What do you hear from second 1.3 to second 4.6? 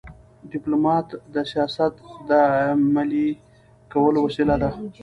د سیاست د عملي کولو وسیله